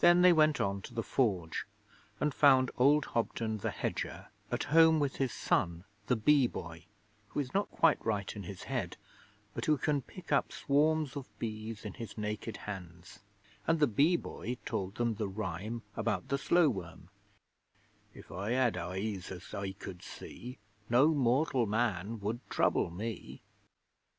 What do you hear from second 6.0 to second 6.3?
the